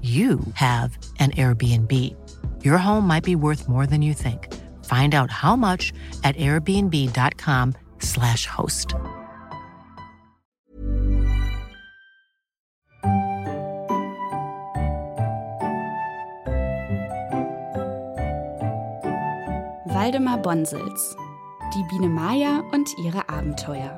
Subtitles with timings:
[0.00, 1.92] you have an Airbnb.
[2.64, 4.52] Your home might be worth more than you think.
[4.84, 5.92] Find out how much
[6.24, 8.96] at airbnb.com/slash host.
[19.86, 21.14] Waldemar Bonsels
[21.74, 23.96] Die Biene Maya und ihre Abenteuer.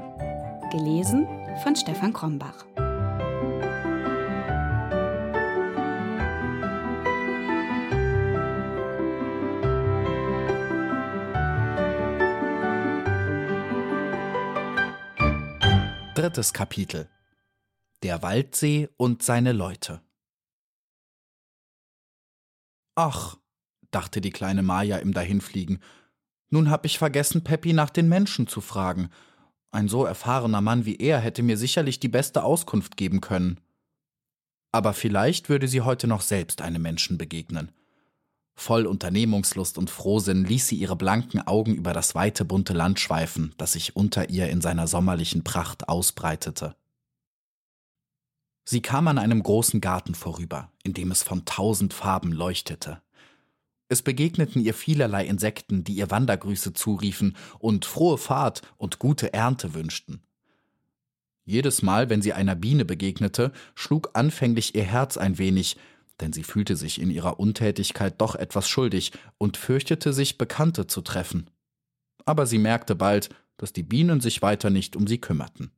[0.71, 1.27] Gelesen
[1.63, 2.67] von Stefan Krombach.
[16.25, 17.11] Drittes Kapitel
[18.03, 20.01] Der Waldsee und seine Leute
[22.95, 23.37] Ach,
[23.91, 25.83] dachte die kleine Maja im Dahinfliegen,
[26.49, 29.11] nun hab ich vergessen, Peppi nach den Menschen zu fragen.
[29.71, 33.61] Ein so erfahrener Mann wie er hätte mir sicherlich die beste Auskunft geben können.
[34.73, 37.71] Aber vielleicht würde sie heute noch selbst einem Menschen begegnen.
[38.55, 43.55] Voll Unternehmungslust und Frohsinn ließ sie ihre blanken Augen über das weite bunte Land schweifen,
[43.59, 46.77] das sich unter ihr in seiner sommerlichen Pracht ausbreitete.
[48.65, 53.03] Sie kam an einem großen Garten vorüber, in dem es von tausend Farben leuchtete.
[53.89, 59.75] Es begegneten ihr vielerlei Insekten, die ihr Wandergrüße zuriefen und frohe Fahrt und gute Ernte
[59.75, 60.23] wünschten.
[61.45, 65.77] Jedes Mal, wenn sie einer Biene begegnete, schlug anfänglich ihr Herz ein wenig,
[66.21, 71.01] denn sie fühlte sich in ihrer Untätigkeit doch etwas schuldig und fürchtete sich, Bekannte zu
[71.01, 71.51] treffen.
[72.25, 75.71] Aber sie merkte bald, dass die Bienen sich weiter nicht um sie kümmerten.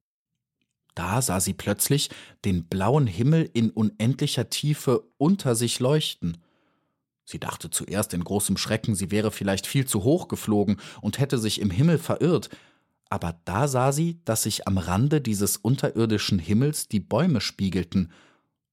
[0.95, 2.11] Da sah sie plötzlich
[2.45, 6.39] den blauen Himmel in unendlicher Tiefe unter sich leuchten.
[7.25, 11.39] Sie dachte zuerst in großem Schrecken, sie wäre vielleicht viel zu hoch geflogen und hätte
[11.39, 12.49] sich im Himmel verirrt,
[13.09, 18.13] aber da sah sie, dass sich am Rande dieses unterirdischen Himmels die Bäume spiegelten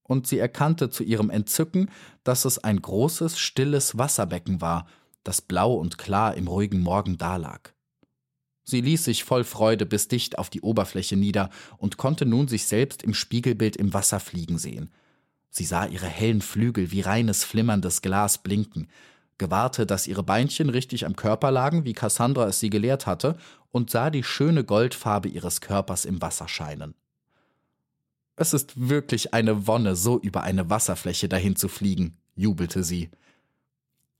[0.04, 1.90] und sie erkannte zu ihrem Entzücken,
[2.22, 4.86] dass es ein großes, stilles Wasserbecken war,
[5.24, 7.74] das blau und klar im ruhigen Morgen dalag.
[8.62, 12.64] Sie ließ sich voll Freude bis dicht auf die Oberfläche nieder und konnte nun sich
[12.66, 14.90] selbst im Spiegelbild im Wasser fliegen sehen.
[15.50, 18.88] Sie sah ihre hellen Flügel wie reines flimmerndes Glas blinken,
[19.38, 23.36] gewahrte, dass ihre Beinchen richtig am Körper lagen, wie Cassandra es sie gelehrt hatte,
[23.70, 26.94] und sah die schöne Goldfarbe ihres Körpers im Wasser scheinen.
[28.36, 33.10] Es ist wirklich eine Wonne, so über eine Wasserfläche dahin zu fliegen, jubelte sie.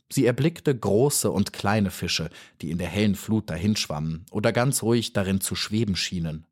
[0.09, 2.31] Sie erblickte große und kleine Fische,
[2.61, 6.47] die in der hellen Flut dahinschwammen oder ganz ruhig darin zu schweben schienen.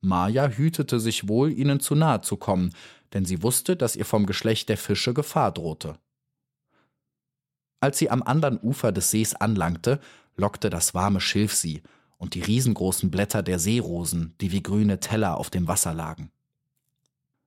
[0.00, 2.72] Maja hütete sich wohl, ihnen zu nahe zu kommen,
[3.12, 5.98] denn sie wusste, dass ihr vom Geschlecht der Fische Gefahr drohte.
[7.80, 10.00] Als sie am anderen Ufer des Sees anlangte,
[10.36, 11.82] lockte das warme Schilf sie
[12.16, 16.30] und die riesengroßen Blätter der Seerosen, die wie grüne Teller auf dem Wasser lagen.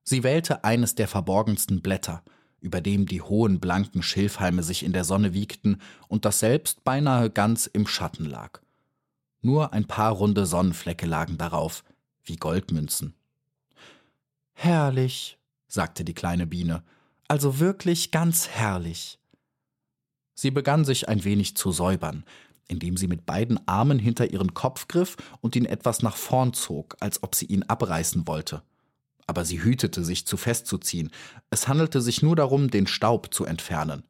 [0.04, 2.24] Sie wählte eines der verborgensten Blätter,
[2.60, 7.30] über dem die hohen blanken Schilfhalme sich in der Sonne wiegten und das selbst beinahe
[7.30, 8.62] ganz im Schatten lag.
[9.42, 11.84] Nur ein paar runde Sonnenflecke lagen darauf,
[12.24, 13.14] wie Goldmünzen.
[14.54, 16.84] Herrlich, sagte die kleine Biene,
[17.28, 19.20] also wirklich ganz herrlich.
[20.36, 22.24] Sie begann sich ein wenig zu säubern,
[22.68, 26.96] indem sie mit beiden Armen hinter ihren Kopf griff und ihn etwas nach vorn zog,
[27.02, 28.64] als ob sie ihn abreißen wollte.
[29.26, 31.12] Aber sie hütete sich zu festzuziehen,
[31.50, 34.04] es handelte sich nur darum, den Staub zu entfernen.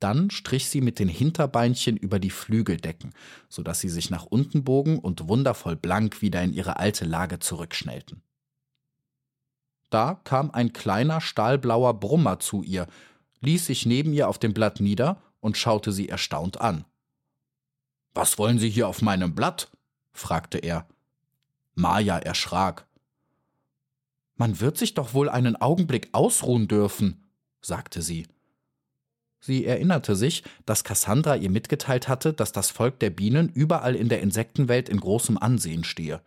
[0.00, 3.12] Dann strich sie mit den Hinterbeinchen über die Flügeldecken,
[3.48, 7.40] so dass sie sich nach unten bogen und wundervoll blank wieder in ihre alte Lage
[7.40, 8.22] zurückschnellten.
[9.90, 12.86] Da kam ein kleiner stahlblauer Brummer zu ihr,
[13.40, 16.84] ließ sich neben ihr auf dem Blatt nieder und schaute sie erstaunt an.
[18.14, 19.70] Was wollen Sie hier auf meinem Blatt?
[20.12, 20.88] fragte er.
[21.74, 22.87] Maja erschrak.
[24.38, 27.28] Man wird sich doch wohl einen Augenblick ausruhen dürfen,
[27.60, 28.26] sagte sie.
[29.40, 34.08] Sie erinnerte sich, dass Cassandra ihr mitgeteilt hatte, dass das Volk der Bienen überall in
[34.08, 36.22] der Insektenwelt in großem Ansehen stehe.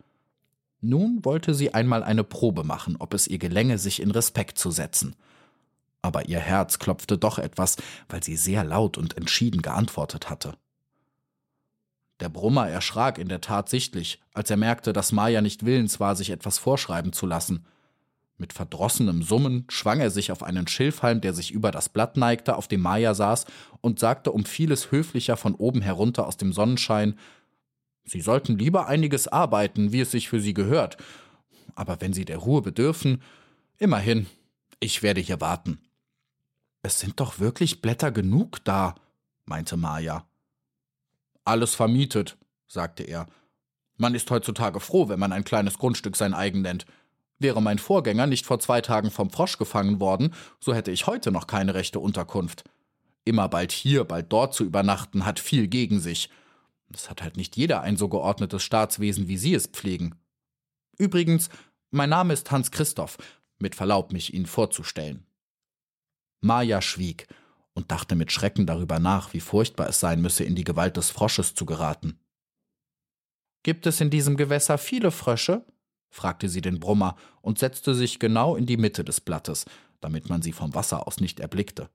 [0.80, 4.70] Nun wollte sie einmal eine Probe machen, ob es ihr gelänge, sich in Respekt zu
[4.70, 5.16] setzen.
[6.02, 7.76] Aber ihr Herz klopfte doch etwas,
[8.08, 10.54] weil sie sehr laut und entschieden geantwortet hatte.
[12.20, 16.14] Der Brummer erschrak in der Tat sichtlich, als er merkte, dass Maja nicht willens war,
[16.14, 17.64] sich etwas vorschreiben zu lassen.
[18.42, 22.56] Mit verdrossenem Summen schwang er sich auf einen Schilfhalm, der sich über das Blatt neigte,
[22.56, 23.46] auf dem Maja saß,
[23.80, 27.16] und sagte um vieles höflicher von oben herunter aus dem Sonnenschein
[28.04, 30.96] Sie sollten lieber einiges arbeiten, wie es sich für Sie gehört.
[31.76, 33.22] Aber wenn Sie der Ruhe bedürfen,
[33.78, 34.26] immerhin,
[34.80, 35.78] ich werde hier warten.
[36.82, 38.96] Es sind doch wirklich Blätter genug da,
[39.44, 40.26] meinte Maja.
[41.44, 42.36] Alles vermietet,
[42.66, 43.28] sagte er.
[43.98, 46.86] Man ist heutzutage froh, wenn man ein kleines Grundstück sein eigen nennt.
[47.42, 51.32] Wäre mein Vorgänger nicht vor zwei Tagen vom Frosch gefangen worden, so hätte ich heute
[51.32, 52.64] noch keine rechte Unterkunft.
[53.24, 56.30] Immer bald hier, bald dort zu übernachten, hat viel gegen sich.
[56.94, 60.14] Es hat halt nicht jeder ein so geordnetes Staatswesen, wie Sie es pflegen.
[60.98, 61.48] Übrigens,
[61.90, 63.18] mein Name ist Hans Christoph,
[63.58, 65.26] mit Verlaub, mich Ihnen vorzustellen.
[66.40, 67.26] Maja schwieg
[67.74, 71.10] und dachte mit Schrecken darüber nach, wie furchtbar es sein müsse, in die Gewalt des
[71.10, 72.18] Frosches zu geraten.
[73.62, 75.64] Gibt es in diesem Gewässer viele Frösche?
[76.12, 79.64] Fragte sie den Brummer und setzte sich genau in die Mitte des Blattes,
[80.00, 81.88] damit man sie vom Wasser aus nicht erblickte.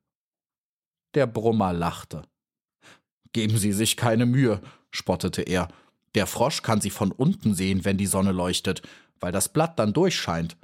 [1.14, 2.24] Der Brummer lachte.
[3.32, 4.60] Geben Sie sich keine Mühe,
[4.90, 5.68] spottete er.
[6.16, 8.82] Der Frosch kann Sie von unten sehen, wenn die Sonne leuchtet,
[9.20, 10.58] weil das Blatt dann durchscheint.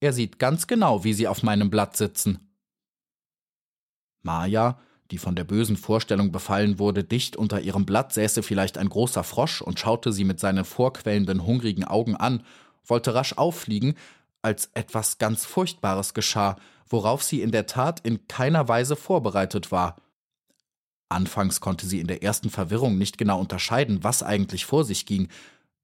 [0.00, 2.50] Er sieht ganz genau, wie Sie auf meinem Blatt sitzen.
[4.22, 4.80] Maja,
[5.12, 9.22] die von der bösen Vorstellung befallen wurde, dicht unter ihrem Blatt säße vielleicht ein großer
[9.22, 12.42] Frosch und schaute sie mit seinen vorquellenden, hungrigen Augen an
[12.86, 13.94] wollte rasch auffliegen,
[14.42, 16.56] als etwas ganz Furchtbares geschah,
[16.88, 19.96] worauf sie in der Tat in keiner Weise vorbereitet war.
[21.08, 25.28] Anfangs konnte sie in der ersten Verwirrung nicht genau unterscheiden, was eigentlich vor sich ging.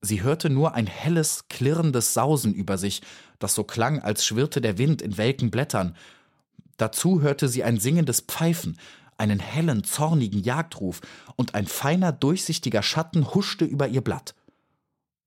[0.00, 3.02] Sie hörte nur ein helles, klirrendes Sausen über sich,
[3.38, 5.96] das so klang, als schwirrte der Wind in welken Blättern.
[6.76, 8.78] Dazu hörte sie ein singendes Pfeifen,
[9.16, 11.00] einen hellen, zornigen Jagdruf,
[11.36, 14.34] und ein feiner, durchsichtiger Schatten huschte über ihr Blatt.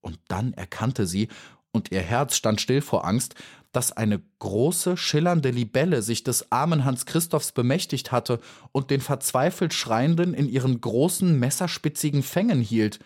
[0.02, 1.30] Und dann erkannte sie,
[1.76, 3.36] und ihr Herz stand still vor Angst,
[3.72, 8.40] dass eine große, schillernde Libelle sich des armen Hans Christophs bemächtigt hatte
[8.72, 13.00] und den verzweifelt Schreienden in ihren großen, messerspitzigen Fängen hielt.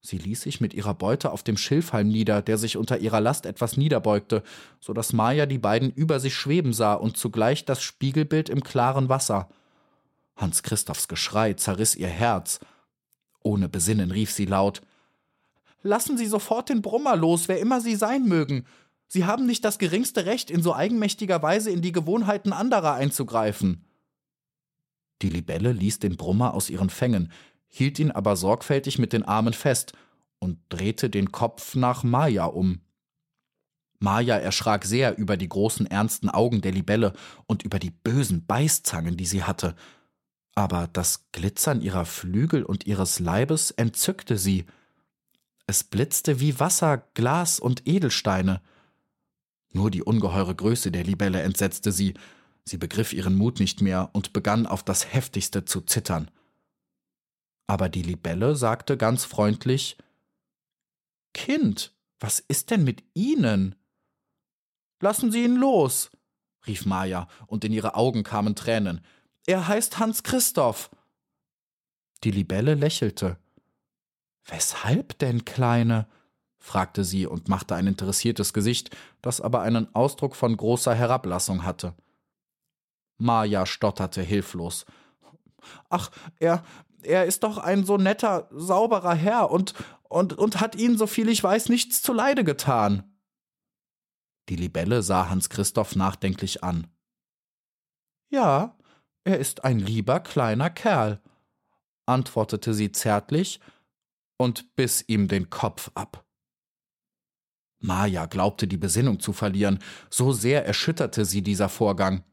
[0.00, 3.44] Sie ließ sich mit ihrer Beute auf dem Schilfhalm nieder, der sich unter ihrer Last
[3.44, 4.42] etwas niederbeugte,
[4.80, 9.08] so dass Maja die beiden über sich schweben sah und zugleich das Spiegelbild im klaren
[9.08, 9.48] Wasser.
[10.36, 12.60] Hans Christophs Geschrei zerriss ihr Herz.
[13.42, 14.80] Ohne Besinnen rief sie laut
[15.86, 18.66] Lassen Sie sofort den Brummer los, wer immer Sie sein mögen.
[19.06, 23.84] Sie haben nicht das geringste Recht, in so eigenmächtiger Weise in die Gewohnheiten anderer einzugreifen.
[25.22, 27.30] Die Libelle ließ den Brummer aus ihren Fängen,
[27.68, 29.92] hielt ihn aber sorgfältig mit den Armen fest
[30.40, 32.80] und drehte den Kopf nach Maja um.
[34.00, 37.12] Maja erschrak sehr über die großen ernsten Augen der Libelle
[37.46, 39.76] und über die bösen Beißzangen, die sie hatte.
[40.56, 44.66] Aber das Glitzern ihrer Flügel und ihres Leibes entzückte sie.
[45.66, 48.62] Es blitzte wie Wasser, Glas und Edelsteine.
[49.72, 52.14] Nur die ungeheure Größe der Libelle entsetzte sie.
[52.64, 56.30] Sie begriff ihren Mut nicht mehr und begann auf das heftigste zu zittern.
[57.66, 59.98] Aber die Libelle sagte ganz freundlich
[61.34, 63.74] Kind, was ist denn mit Ihnen?
[65.00, 66.10] Lassen Sie ihn los,
[66.66, 69.02] rief Maja, und in ihre Augen kamen Tränen.
[69.46, 70.90] Er heißt Hans Christoph.
[72.24, 73.38] Die Libelle lächelte.
[74.46, 76.06] Weshalb denn, Kleine?
[76.58, 81.94] fragte sie und machte ein interessiertes Gesicht, das aber einen Ausdruck von großer Herablassung hatte.
[83.18, 84.84] Maja stotterte hilflos.
[85.88, 86.64] Ach, er,
[87.02, 89.74] er ist doch ein so netter, sauberer Herr und,
[90.08, 93.16] und, und hat Ihnen, so viel ich weiß, nichts zuleide getan.
[94.48, 96.88] Die Libelle sah Hans Christoph nachdenklich an.
[98.28, 98.76] Ja,
[99.24, 101.20] er ist ein lieber kleiner Kerl,
[102.06, 103.60] antwortete sie zärtlich
[104.36, 106.24] und biss ihm den Kopf ab.
[107.78, 109.78] Maja glaubte die Besinnung zu verlieren,
[110.10, 112.24] so sehr erschütterte sie dieser Vorgang.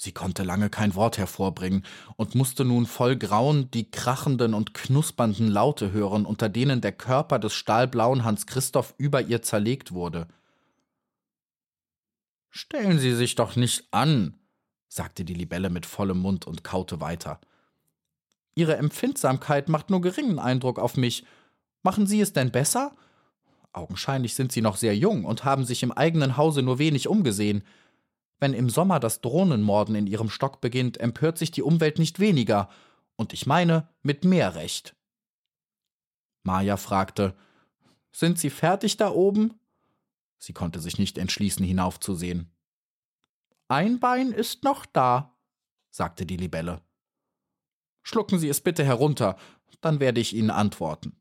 [0.00, 1.84] Sie konnte lange kein Wort hervorbringen
[2.16, 7.38] und musste nun voll Grauen die krachenden und knuspernden Laute hören, unter denen der Körper
[7.38, 10.26] des stahlblauen Hans Christoph über ihr zerlegt wurde.
[12.48, 14.38] Stellen Sie sich doch nicht an,
[14.88, 17.40] sagte die Libelle mit vollem Mund und kaute weiter.
[18.54, 21.24] Ihre Empfindsamkeit macht nur geringen Eindruck auf mich.
[21.82, 22.96] Machen Sie es denn besser?
[23.72, 27.62] Augenscheinlich sind Sie noch sehr jung und haben sich im eigenen Hause nur wenig umgesehen.
[28.40, 32.68] Wenn im Sommer das Drohnenmorden in Ihrem Stock beginnt, empört sich die Umwelt nicht weniger,
[33.16, 34.96] und ich meine mit mehr Recht.
[36.42, 37.36] Maja fragte
[38.12, 39.60] Sind Sie fertig da oben?
[40.38, 42.50] Sie konnte sich nicht entschließen, hinaufzusehen.
[43.68, 45.36] Ein Bein ist noch da,
[45.90, 46.80] sagte die Libelle.
[48.02, 49.36] Schlucken Sie es bitte herunter,
[49.80, 51.16] dann werde ich Ihnen antworten,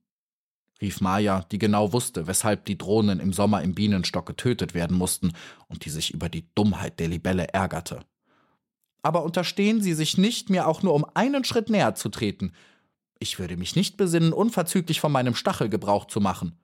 [0.82, 5.34] rief Maja, die genau wusste, weshalb die Drohnen im Sommer im Bienenstock getötet werden mussten
[5.68, 8.02] und die sich über die Dummheit der Libelle ärgerte.
[9.02, 12.54] Aber unterstehen Sie sich nicht, mir auch nur um einen Schritt näher zu treten.
[13.20, 16.58] Ich würde mich nicht besinnen, unverzüglich von meinem Stachel Gebrauch zu machen.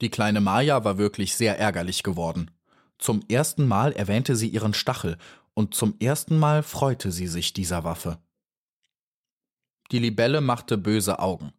[0.00, 2.50] Die kleine Maja war wirklich sehr ärgerlich geworden.
[2.98, 5.16] Zum ersten Mal erwähnte sie ihren Stachel,
[5.54, 8.18] und zum ersten Mal freute sie sich dieser Waffe.
[9.92, 11.52] Die Libelle machte böse Augen.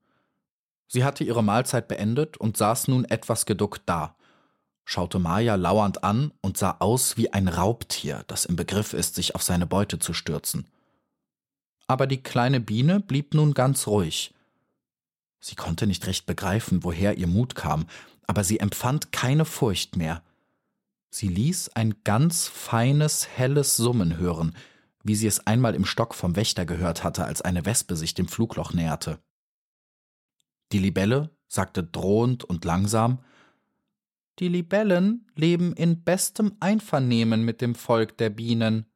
[0.88, 4.16] Sie hatte ihre Mahlzeit beendet und saß nun etwas geduckt da,
[4.86, 9.36] schaute Maja lauernd an und sah aus wie ein Raubtier, das im Begriff ist, sich
[9.36, 10.68] auf seine Beute zu stürzen.
[11.86, 14.34] Aber die kleine Biene blieb nun ganz ruhig.
[15.40, 17.86] Sie konnte nicht recht begreifen, woher ihr Mut kam,
[18.26, 20.24] aber sie empfand keine Furcht mehr.
[21.12, 24.56] Sie ließ ein ganz feines, helles Summen hören,
[25.04, 28.28] wie sie es einmal im Stock vom Wächter gehört hatte, als eine Wespe sich dem
[28.28, 29.22] Flugloch näherte.
[30.72, 33.24] Die Libelle sagte drohend und langsam
[34.40, 38.92] Die Libellen leben in bestem Einvernehmen mit dem Volk der Bienen.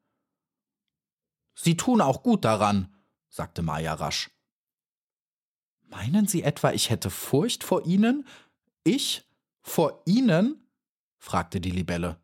[1.54, 2.96] Sie tun auch gut daran,
[3.30, 4.32] sagte Maja rasch.
[5.90, 8.28] Meinen Sie etwa, ich hätte Furcht vor Ihnen?
[8.84, 9.28] Ich?
[9.62, 10.68] Vor Ihnen?
[11.18, 12.20] fragte die Libelle.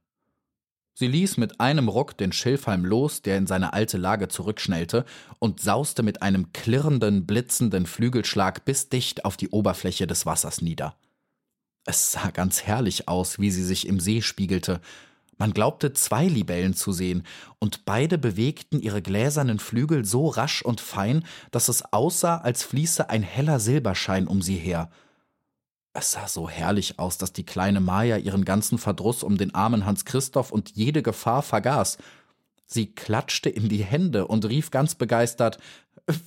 [0.95, 5.05] Sie ließ mit einem Ruck den Schilfhalm los, der in seine alte Lage zurückschnellte,
[5.39, 10.95] und sauste mit einem klirrenden, blitzenden Flügelschlag bis dicht auf die Oberfläche des Wassers nieder.
[11.85, 14.81] Es sah ganz herrlich aus, wie sie sich im See spiegelte.
[15.37, 17.23] Man glaubte zwei Libellen zu sehen,
[17.57, 23.09] und beide bewegten ihre gläsernen Flügel so rasch und fein, dass es aussah, als fließe
[23.09, 24.91] ein heller Silberschein um sie her–
[25.93, 29.85] es sah so herrlich aus, dass die kleine Maja ihren ganzen Verdruss um den armen
[29.85, 31.99] Hans Christoph und jede Gefahr vergaß.
[32.65, 35.59] Sie klatschte in die Hände und rief ganz begeistert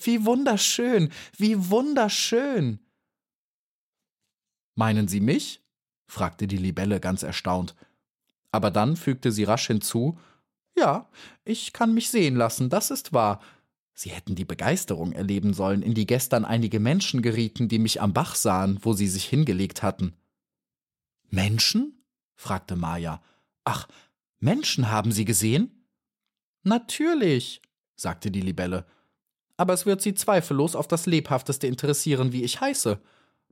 [0.03, 2.79] Wie wunderschön, wie wunderschön.
[4.77, 5.63] Meinen Sie mich?
[6.07, 7.75] fragte die Libelle ganz erstaunt.
[8.53, 10.19] Aber dann fügte sie rasch hinzu
[10.77, 11.09] Ja,
[11.45, 13.41] ich kann mich sehen lassen, das ist wahr.
[13.99, 18.13] Sie hätten die Begeisterung erleben sollen, in die gestern einige Menschen gerieten, die mich am
[18.13, 20.15] Bach sahen, wo sie sich hingelegt hatten.
[21.31, 22.05] Menschen?
[22.35, 23.23] fragte Maja.
[23.65, 23.89] Ach,
[24.39, 25.89] Menschen haben Sie gesehen?
[26.63, 27.63] Natürlich,
[27.95, 28.85] sagte die Libelle.
[29.57, 33.01] Aber es wird Sie zweifellos auf das lebhafteste interessieren, wie ich heiße.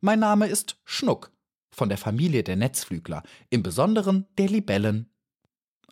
[0.03, 1.33] Mein Name ist Schnuck,
[1.71, 5.09] von der Familie der Netzflügler, im Besonderen der Libellen.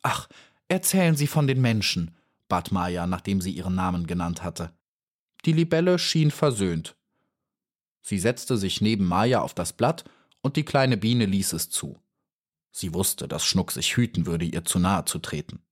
[0.02, 0.28] Ach,
[0.68, 2.14] erzählen Sie von den Menschen,
[2.52, 4.76] bat Maja, nachdem sie ihren Namen genannt hatte.
[5.46, 6.96] Die Libelle schien versöhnt.
[8.02, 10.04] Sie setzte sich neben Maja auf das Blatt
[10.42, 11.98] und die kleine Biene ließ es zu.
[12.70, 15.62] Sie wusste, dass Schnuck sich hüten würde, ihr zu nahe zu treten.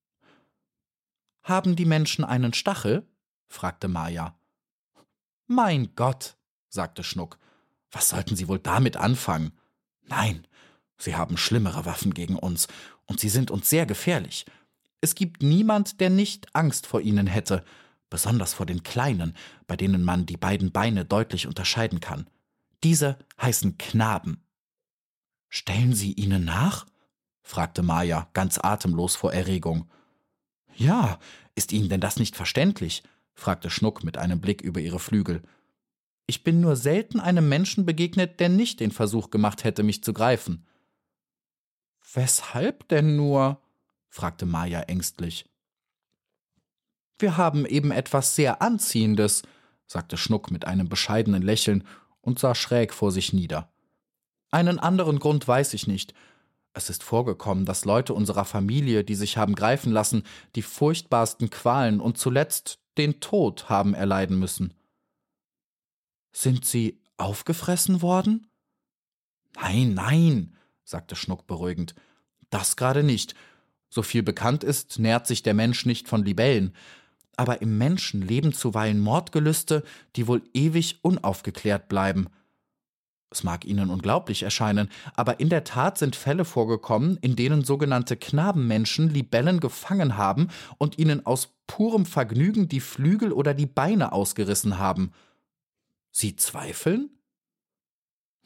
[1.43, 3.07] Haben die Menschen einen Stachel?
[3.47, 4.35] fragte Maja.
[5.45, 6.35] Mein Gott,
[6.67, 7.37] sagte Schnuck,
[7.91, 9.51] was sollten sie wohl damit anfangen?
[10.01, 10.47] Nein,
[10.97, 12.67] sie haben schlimmere Waffen gegen uns,
[13.05, 14.47] und sie sind uns sehr gefährlich,
[15.01, 17.65] es gibt niemand, der nicht Angst vor ihnen hätte,
[18.09, 22.29] besonders vor den Kleinen, bei denen man die beiden Beine deutlich unterscheiden kann.
[22.83, 24.43] Diese heißen Knaben.
[25.49, 26.85] Stellen Sie ihnen nach?
[27.41, 29.89] fragte Maja, ganz atemlos vor Erregung.
[30.75, 31.19] Ja,
[31.55, 33.03] ist Ihnen denn das nicht verständlich?
[33.33, 35.41] fragte Schnuck mit einem Blick über ihre Flügel.
[36.27, 40.13] Ich bin nur selten einem Menschen begegnet, der nicht den Versuch gemacht hätte, mich zu
[40.13, 40.65] greifen.
[42.13, 43.61] Weshalb denn nur?
[44.11, 45.45] Fragte Maya ängstlich.
[47.17, 49.41] Wir haben eben etwas sehr Anziehendes,
[49.87, 51.87] sagte Schnuck mit einem bescheidenen Lächeln
[52.19, 53.71] und sah schräg vor sich nieder.
[54.51, 56.13] Einen anderen Grund weiß ich nicht.
[56.73, 60.23] Es ist vorgekommen, dass Leute unserer Familie, die sich haben greifen lassen,
[60.55, 64.73] die furchtbarsten Qualen und zuletzt den Tod haben erleiden müssen.
[66.33, 68.47] Sind Sie aufgefressen worden?
[69.55, 71.93] Nein, nein, sagte Schnuck beruhigend.
[72.49, 73.35] Das gerade nicht.
[73.93, 76.73] So viel bekannt ist, nährt sich der Mensch nicht von Libellen.
[77.35, 79.83] Aber im Menschen leben zuweilen Mordgelüste,
[80.15, 82.29] die wohl ewig unaufgeklärt bleiben.
[83.29, 88.15] Es mag Ihnen unglaublich erscheinen, aber in der Tat sind Fälle vorgekommen, in denen sogenannte
[88.15, 94.79] Knabenmenschen Libellen gefangen haben und ihnen aus purem Vergnügen die Flügel oder die Beine ausgerissen
[94.79, 95.13] haben.
[96.11, 97.09] Sie zweifeln?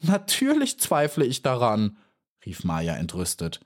[0.00, 1.96] Natürlich zweifle ich daran,
[2.44, 3.65] rief Maya entrüstet.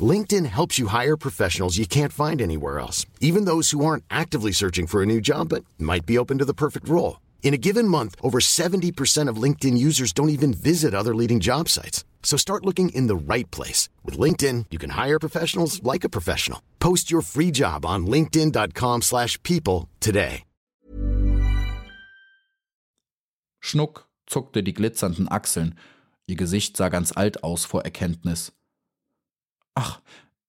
[0.00, 4.52] LinkedIn helps you hire professionals you can't find anywhere else, even those who aren't actively
[4.52, 7.20] searching for a new job but might be open to the perfect role.
[7.42, 11.68] In a given month, over 70% of LinkedIn users don't even visit other leading job
[11.68, 12.04] sites.
[12.22, 13.88] So start looking in the right place.
[14.04, 16.60] With LinkedIn, you can hire professionals like a professional.
[16.80, 20.42] Post your free job on linkedin.com slash people today.
[23.60, 25.74] Schnuck zuckte die glitzernden Achseln.
[26.28, 28.52] Ihr Gesicht sah ganz alt aus vor Erkenntnis.
[29.76, 30.00] Ach,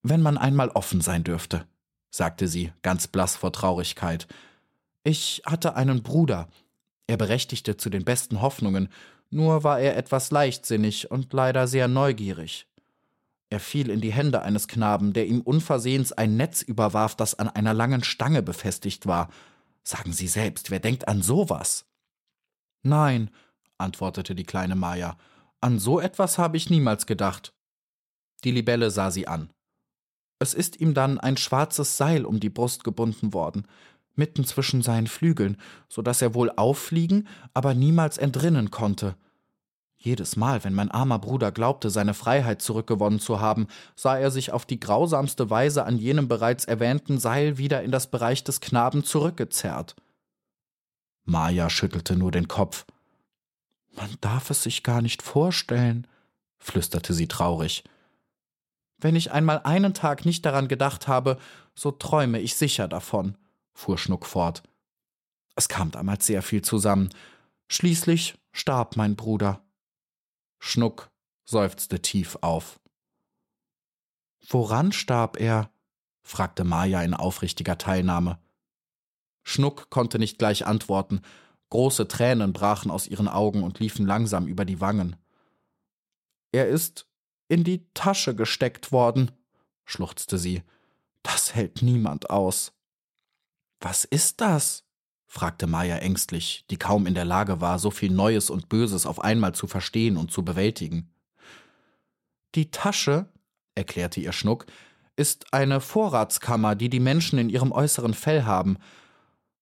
[0.04, 1.68] wenn man einmal offen sein dürfte,
[2.10, 4.26] sagte sie, ganz blass vor Traurigkeit.
[5.04, 6.48] Ich hatte einen Bruder.
[7.08, 8.90] Er berechtigte zu den besten Hoffnungen,
[9.30, 12.68] nur war er etwas leichtsinnig und leider sehr neugierig.
[13.50, 17.50] Er fiel in die Hände eines Knaben, der ihm unversehens ein Netz überwarf, das an
[17.50, 19.30] einer langen Stange befestigt war.
[19.84, 21.86] Sagen Sie selbst, wer denkt an sowas?
[22.82, 23.30] Nein,
[23.78, 25.18] antwortete die kleine Maja,
[25.60, 27.54] an so etwas habe ich niemals gedacht.
[28.44, 29.50] Die Libelle sah sie an.
[30.40, 33.68] Es ist ihm dann ein schwarzes Seil um die Brust gebunden worden,
[34.16, 35.58] mitten zwischen seinen Flügeln,
[35.90, 39.16] so dass er wohl auffliegen, aber niemals entrinnen konnte.
[40.00, 44.52] Jedes Mal, wenn mein armer Bruder glaubte, seine Freiheit zurückgewonnen zu haben, sah er sich
[44.52, 49.04] auf die grausamste Weise an jenem bereits erwähnten Seil wieder in das Bereich des Knaben
[49.04, 49.96] zurückgezerrt.
[51.26, 52.86] Maja schüttelte nur den Kopf.
[53.96, 56.06] Man darf es sich gar nicht vorstellen,
[56.60, 57.84] flüsterte sie traurig.
[59.00, 61.38] Wenn ich einmal einen Tag nicht daran gedacht habe,
[61.76, 63.38] so träume ich sicher davon,
[63.74, 64.64] fuhr Schnuck fort.
[65.56, 67.10] Es kam damals sehr viel zusammen.
[67.68, 69.64] Schließlich starb mein Bruder.
[70.60, 71.10] Schnuck
[71.46, 72.80] seufzte tief auf.
[74.48, 75.72] Woran starb er?
[76.22, 78.40] fragte Maja in aufrichtiger Teilnahme.
[79.44, 81.22] Schnuck konnte nicht gleich antworten.
[81.70, 85.16] Große Tränen brachen aus ihren Augen und liefen langsam über die Wangen.
[86.52, 87.07] Er ist
[87.48, 89.32] in die Tasche gesteckt worden,
[89.86, 90.64] schluchzte sie.
[91.24, 92.74] Das hält niemand aus.
[93.80, 94.84] Was ist das?
[95.28, 99.20] fragte Maya ängstlich, die kaum in der Lage war, so viel Neues und Böses auf
[99.20, 101.12] einmal zu verstehen und zu bewältigen.
[102.56, 103.28] Die Tasche,
[103.76, 104.66] erklärte ihr Schnuck,
[105.18, 108.78] ist eine Vorratskammer, die die Menschen in ihrem äußeren Fell haben.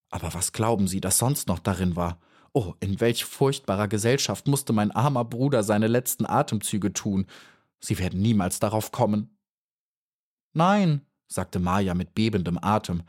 [0.09, 2.19] Aber was glauben Sie, dass sonst noch darin war?
[2.53, 7.25] Oh, in welch furchtbarer Gesellschaft musste mein armer Bruder seine letzten Atemzüge tun.
[7.85, 9.37] Sie werden niemals darauf kommen.
[10.53, 13.03] Nein, sagte Maja mit bebendem Atem.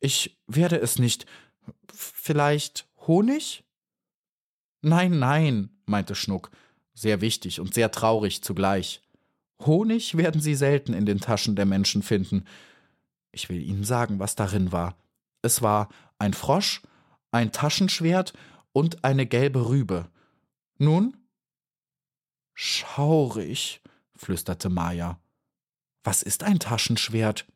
[0.00, 1.26] Ich werde es nicht.
[1.92, 3.64] Vielleicht Honig?
[4.80, 6.50] Nein, nein, meinte Schnuck,
[6.94, 9.02] sehr wichtig und sehr traurig zugleich.
[9.64, 12.44] Honig werden Sie selten in den Taschen der Menschen finden.
[13.32, 14.96] Ich will Ihnen sagen, was darin war.
[15.42, 16.82] Es war ein Frosch,
[17.30, 18.32] ein Taschenschwert
[18.72, 20.08] und eine gelbe Rübe.
[20.78, 21.16] Nun?
[22.54, 23.80] Schaurig,
[24.18, 25.18] flüsterte Maja.
[26.04, 27.46] Was ist ein Taschenschwert?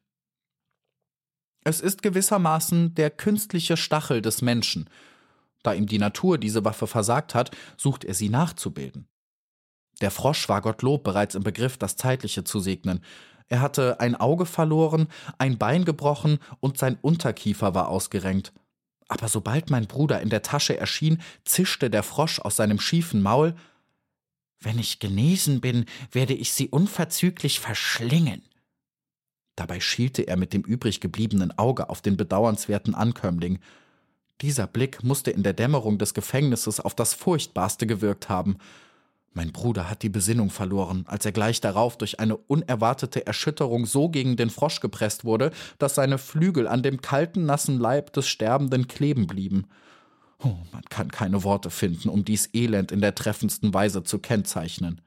[1.64, 4.88] Es ist gewissermaßen der künstliche Stachel des Menschen.
[5.62, 9.06] Da ihm die Natur diese Waffe versagt hat, sucht er sie nachzubilden.
[10.00, 13.04] Der Frosch war Gottlob bereits im Begriff, das Zeitliche zu segnen.
[13.48, 18.52] Er hatte ein Auge verloren, ein Bein gebrochen und sein Unterkiefer war ausgerenkt.
[19.08, 23.54] Aber sobald mein Bruder in der Tasche erschien, zischte der Frosch aus seinem schiefen Maul
[24.62, 28.42] Wenn ich genesen bin, werde ich sie unverzüglich verschlingen.
[29.56, 33.58] Dabei schielte er mit dem übrig gebliebenen Auge auf den bedauernswerten Ankömmling.
[34.40, 38.56] Dieser Blick musste in der Dämmerung des Gefängnisses auf das Furchtbarste gewirkt haben.
[39.34, 44.10] Mein Bruder hat die Besinnung verloren, als er gleich darauf durch eine unerwartete Erschütterung so
[44.10, 48.88] gegen den Frosch gepresst wurde, dass seine Flügel an dem kalten, nassen Leib des Sterbenden
[48.88, 49.66] kleben blieben.
[50.44, 55.00] Oh, man kann keine Worte finden, um dies Elend in der treffendsten Weise zu kennzeichnen.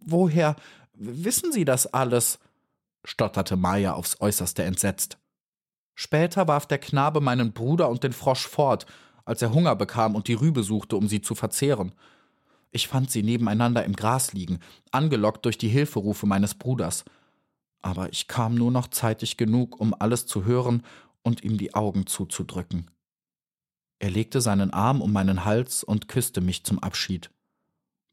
[0.00, 0.56] Woher
[0.94, 2.38] wissen Sie das alles?
[3.04, 5.18] stotterte Maya aufs äußerste entsetzt.
[5.94, 8.86] Später warf der Knabe meinen Bruder und den Frosch fort,
[9.24, 11.92] als er Hunger bekam und die Rübe suchte, um sie zu verzehren.
[12.70, 17.04] Ich fand sie nebeneinander im Gras liegen, angelockt durch die Hilferufe meines Bruders.
[17.82, 20.82] Aber ich kam nur noch zeitig genug, um alles zu hören
[21.22, 22.90] und ihm die Augen zuzudrücken.
[24.02, 27.30] Er legte seinen Arm um meinen Hals und küsste mich zum Abschied.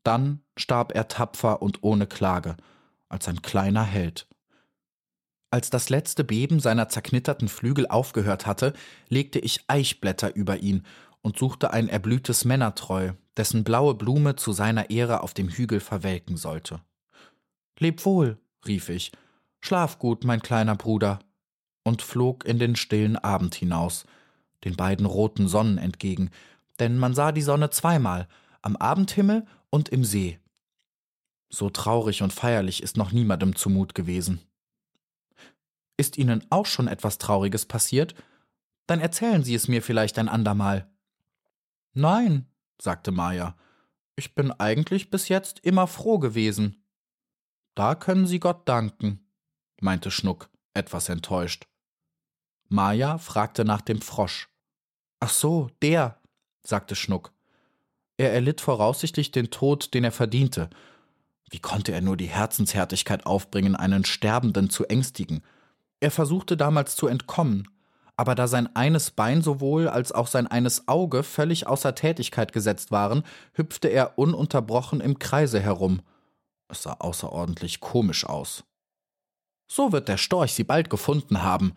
[0.03, 2.57] Dann starb er tapfer und ohne Klage,
[3.09, 4.27] als ein kleiner Held.
[5.49, 8.73] Als das letzte Beben seiner zerknitterten Flügel aufgehört hatte,
[9.07, 10.85] legte ich Eichblätter über ihn
[11.23, 16.37] und suchte ein erblühtes Männertreu, dessen blaue Blume zu seiner Ehre auf dem Hügel verwelken
[16.37, 16.81] sollte.
[17.79, 19.11] Leb wohl, rief ich,
[19.59, 21.17] schlaf gut, mein kleiner Bruder,
[21.83, 24.05] und flog in den stillen Abend hinaus,
[24.63, 26.29] den beiden roten Sonnen entgegen,
[26.79, 28.27] denn man sah die Sonne zweimal,
[28.61, 30.39] am Abendhimmel und im See.
[31.49, 34.41] So traurig und feierlich ist noch niemandem zumut gewesen.
[35.97, 38.15] Ist Ihnen auch schon etwas Trauriges passiert?
[38.87, 40.89] Dann erzählen Sie es mir vielleicht ein andermal.
[41.93, 42.45] Nein,
[42.81, 43.55] sagte Maja,
[44.15, 46.83] ich bin eigentlich bis jetzt immer froh gewesen.
[47.75, 49.25] Da können Sie Gott danken,
[49.81, 51.67] meinte Schnuck, etwas enttäuscht.
[52.67, 54.48] Maja fragte nach dem Frosch.
[55.19, 56.17] Ach so, der,
[56.63, 57.31] sagte Schnuck.
[58.17, 60.69] Er erlitt voraussichtlich den Tod, den er verdiente.
[61.49, 65.41] Wie konnte er nur die Herzenshärtigkeit aufbringen, einen Sterbenden zu ängstigen?
[65.99, 67.67] Er versuchte damals zu entkommen,
[68.15, 72.91] aber da sein eines Bein sowohl als auch sein eines Auge völlig außer Tätigkeit gesetzt
[72.91, 76.01] waren, hüpfte er ununterbrochen im Kreise herum.
[76.67, 78.63] Es sah außerordentlich komisch aus.
[79.67, 81.73] So wird der Storch sie bald gefunden haben,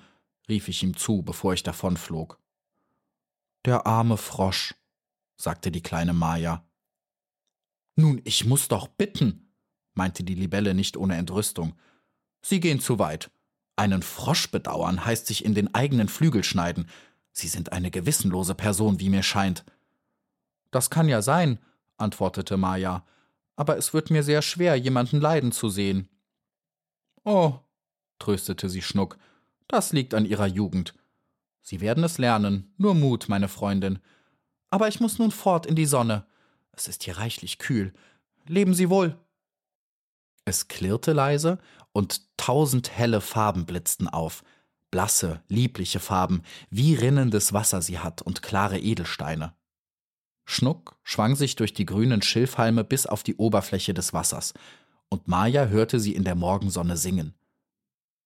[0.49, 2.42] rief ich ihm zu, bevor ich davonflog.
[3.65, 4.75] Der arme Frosch,
[5.37, 6.67] sagte die kleine Maja.
[7.95, 9.55] Nun, ich muss doch bitten,
[9.95, 11.79] meinte die Libelle nicht ohne Entrüstung.
[12.41, 13.31] Sie gehen zu weit.
[13.77, 16.89] Einen Frosch bedauern heißt sich in den eigenen Flügel schneiden.
[17.33, 19.65] Sie sind eine gewissenlose Person, wie mir scheint.
[20.73, 21.59] Das kann ja sein,
[21.99, 23.07] antwortete Maja,
[23.55, 26.09] aber es wird mir sehr schwer, jemanden leiden zu sehen.
[27.25, 27.61] Oh,
[28.19, 29.19] tröstete sie Schnuck,
[29.69, 30.95] das liegt an ihrer Jugend.
[31.63, 34.01] Sie werden es lernen, nur Mut, meine Freundin.
[34.71, 36.27] Aber ich muss nun fort in die Sonne.
[36.73, 37.93] Es ist hier reichlich kühl.
[38.47, 39.17] Leben Sie wohl.
[40.45, 41.59] Es klirrte leise,
[41.93, 44.43] und tausend helle Farben blitzten auf,
[44.91, 49.55] blasse, liebliche Farben, wie rinnendes Wasser sie hat und klare Edelsteine.
[50.45, 54.55] Schnuck schwang sich durch die grünen Schilfhalme bis auf die Oberfläche des Wassers,
[55.09, 57.35] und Maja hörte sie in der Morgensonne singen.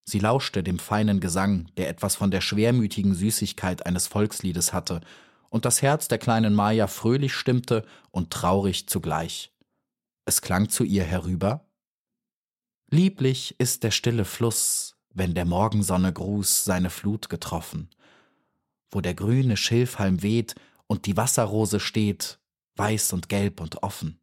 [0.08, 5.00] Sie lauschte dem feinen Gesang, der etwas von der schwermütigen Süßigkeit eines Volksliedes hatte,
[5.50, 9.52] und das Herz der kleinen Maja fröhlich stimmte und traurig zugleich.
[10.24, 11.66] Es klang zu ihr herüber
[12.88, 17.90] Lieblich ist der stille Fluss, wenn der Morgensonne Gruß seine Flut getroffen,
[18.92, 20.54] wo der grüne Schilfhalm weht
[20.86, 22.38] und die Wasserrose steht,
[22.76, 24.20] weiß und gelb und offen.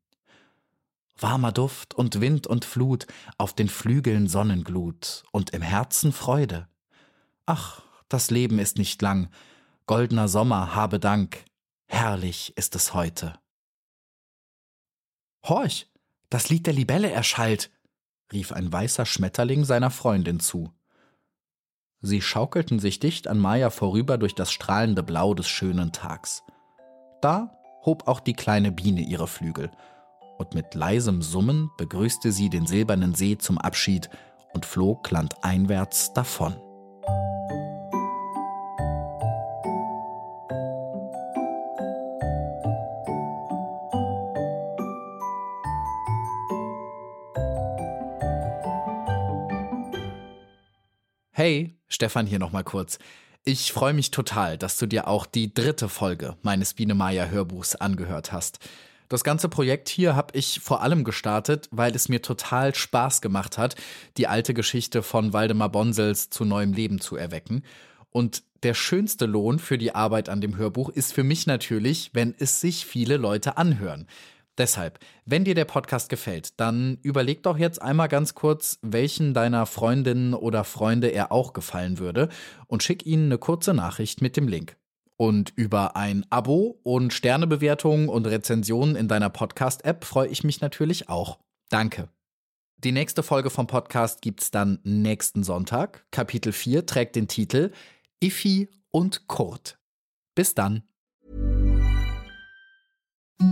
[1.19, 6.67] Warmer Duft und Wind und Flut, auf den Flügeln Sonnenglut und im Herzen Freude.
[7.45, 9.29] Ach, das Leben ist nicht lang,
[9.85, 11.45] goldener Sommer habe Dank,
[11.87, 13.39] herrlich ist es heute.
[15.45, 15.89] Horch,
[16.29, 17.69] das Lied der Libelle erschallt,
[18.31, 20.73] rief ein weißer Schmetterling seiner Freundin zu.
[22.01, 26.43] Sie schaukelten sich dicht an Maya vorüber durch das strahlende Blau des schönen Tags.
[27.21, 29.71] Da hob auch die kleine Biene ihre Flügel,
[30.37, 34.09] und mit leisem Summen begrüßte sie den silbernen See zum Abschied
[34.53, 36.55] und flog landeinwärts davon.
[51.35, 52.99] Hey, Stefan hier nochmal kurz.
[53.43, 57.75] Ich freue mich total, dass du dir auch die dritte Folge meines Biene Meier Hörbuchs
[57.75, 58.59] angehört hast.
[59.09, 63.57] Das ganze Projekt hier habe ich vor allem gestartet, weil es mir total Spaß gemacht
[63.57, 63.75] hat,
[64.17, 67.63] die alte Geschichte von Waldemar Bonsels zu neuem Leben zu erwecken.
[68.09, 72.33] Und der schönste Lohn für die Arbeit an dem Hörbuch ist für mich natürlich, wenn
[72.37, 74.07] es sich viele Leute anhören.
[74.57, 79.65] Deshalb, wenn dir der Podcast gefällt, dann überleg doch jetzt einmal ganz kurz, welchen deiner
[79.65, 82.29] Freundinnen oder Freunde er auch gefallen würde
[82.67, 84.77] und schick ihnen eine kurze Nachricht mit dem Link.
[85.23, 91.07] Und über ein Abo und Sternebewertungen und Rezensionen in deiner Podcast-App freue ich mich natürlich
[91.07, 91.39] auch.
[91.69, 92.09] Danke.
[92.75, 96.05] Die nächste Folge vom Podcast gibt's dann nächsten Sonntag.
[96.11, 97.71] Kapitel 4 trägt den Titel
[98.19, 99.79] Iffi und Kurt.
[100.35, 100.83] Bis dann.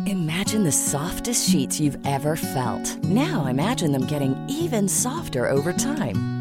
[0.06, 3.02] Imagine the softest sheets you've ever felt.
[3.06, 6.41] Now imagine them getting even softer over time.